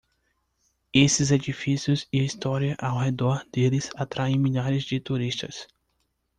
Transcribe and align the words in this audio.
Esses 0.93 1.29
edifícios 1.29 2.07
e 2.11 2.21
a 2.21 2.23
história 2.23 2.75
ao 2.79 2.97
redor 2.97 3.45
deles 3.53 3.91
atraem 3.95 4.35
milhares 4.39 4.83
de 4.83 4.99
turistas. 4.99 5.67